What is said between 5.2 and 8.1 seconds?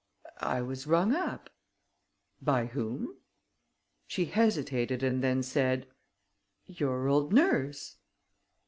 then said: "Your old nurse."